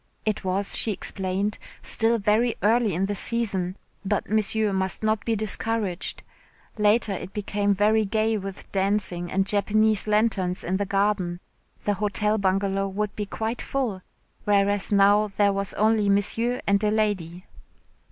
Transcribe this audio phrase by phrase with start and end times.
[0.25, 5.35] It was, she explained, still very early in the season but Monsieur must not be
[5.35, 6.23] discouraged.
[6.79, 11.39] Later it became very gay with dancing and Japanese lanterns in the garden.
[11.83, 14.01] The Hotel Bungalow would be quite full,
[14.43, 17.45] whereas now there was only Monsieur and a lady.